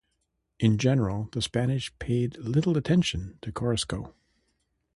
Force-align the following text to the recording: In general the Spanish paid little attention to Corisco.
In 0.59 0.79
general 0.79 1.29
the 1.31 1.43
Spanish 1.43 1.95
paid 1.99 2.35
little 2.39 2.75
attention 2.75 3.37
to 3.43 3.51
Corisco. 3.51 4.15